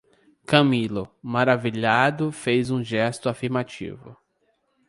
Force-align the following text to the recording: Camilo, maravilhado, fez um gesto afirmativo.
Camilo, 0.47 1.07
maravilhado, 1.21 2.31
fez 2.31 2.71
um 2.71 2.83
gesto 2.83 3.29
afirmativo. 3.29 4.17